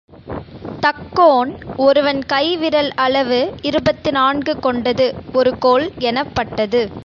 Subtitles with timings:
[0.83, 1.51] தக்கோன்
[1.77, 3.39] ஒருவன் கைவிரல் அளவு
[3.61, 5.07] இருபத்து நான்கு கொண்டது
[5.31, 6.81] ஒரு கோல் எனப்பட்டது.